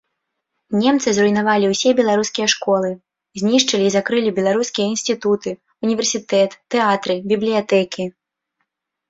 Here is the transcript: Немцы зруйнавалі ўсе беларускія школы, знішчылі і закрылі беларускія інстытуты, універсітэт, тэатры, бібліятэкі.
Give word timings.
Немцы 0.83 1.09
зруйнавалі 1.17 1.65
ўсе 1.73 1.89
беларускія 1.99 2.47
школы, 2.53 2.89
знішчылі 3.41 3.85
і 3.89 3.91
закрылі 3.97 4.33
беларускія 4.39 4.87
інстытуты, 4.93 5.49
універсітэт, 5.89 6.51
тэатры, 6.77 7.15
бібліятэкі. 7.35 8.03